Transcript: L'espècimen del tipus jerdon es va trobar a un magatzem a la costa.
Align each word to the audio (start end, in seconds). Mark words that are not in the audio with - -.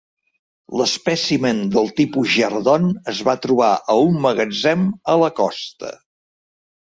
L'espècimen 0.79 1.59
del 1.75 1.89
tipus 1.99 2.31
jerdon 2.37 2.89
es 3.13 3.21
va 3.27 3.35
trobar 3.45 3.69
a 3.95 3.97
un 4.07 4.17
magatzem 4.23 4.87
a 5.15 5.19
la 5.25 5.29
costa. 5.41 5.93